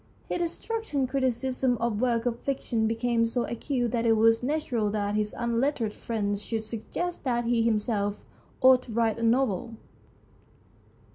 His 0.29 0.39
destructive 0.39 1.09
criticism 1.09 1.77
of 1.79 2.01
works 2.01 2.25
of 2.25 2.39
fiction 2.39 2.87
became 2.87 3.23
so 3.23 3.43
acute 3.45 3.91
that 3.91 4.03
it 4.03 4.13
was 4.13 4.41
natural 4.41 4.89
that 4.89 5.13
his 5.13 5.35
unlettered 5.37 5.93
friends 5.93 6.41
should 6.41 6.63
sug 6.63 6.85
gest 6.89 7.23
that 7.23 7.45
he 7.45 7.61
himself 7.61 8.25
ought 8.61 8.81
to 8.81 8.91
write 8.93 9.19
a 9.19 9.23
novel. 9.23 9.75